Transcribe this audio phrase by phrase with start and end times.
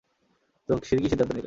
[0.69, 1.39] তো, কী সিদ্ধান্ত নিলে?